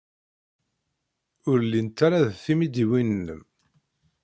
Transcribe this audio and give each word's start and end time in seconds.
Ur 1.49 1.59
llint 1.65 1.97
ara 2.05 2.27
d 2.27 2.29
timidiwin-nnem? 2.43 3.41